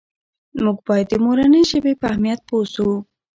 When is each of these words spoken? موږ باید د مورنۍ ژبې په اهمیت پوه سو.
موږ 0.63 0.77
باید 0.87 1.07
د 1.09 1.13
مورنۍ 1.25 1.63
ژبې 1.71 1.93
په 2.01 2.05
اهمیت 2.11 2.39
پوه 2.47 2.65
سو. 2.73 2.87